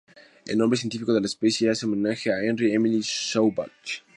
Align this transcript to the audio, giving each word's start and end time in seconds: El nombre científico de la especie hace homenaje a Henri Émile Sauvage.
El 0.47 0.57
nombre 0.57 0.79
científico 0.79 1.13
de 1.13 1.19
la 1.21 1.27
especie 1.27 1.69
hace 1.69 1.85
homenaje 1.85 2.33
a 2.33 2.39
Henri 2.43 2.73
Émile 2.73 3.03
Sauvage. 3.03 4.01